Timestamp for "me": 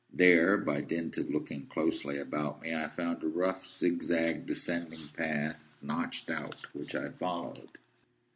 2.63-2.73